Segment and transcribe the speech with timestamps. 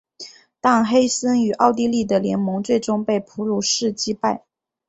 [0.59, 4.43] 但黑森与奥地利的联盟最终被普鲁士击败。